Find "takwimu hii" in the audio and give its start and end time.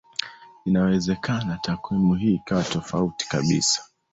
1.57-2.33